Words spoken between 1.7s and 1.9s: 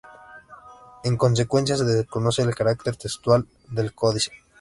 se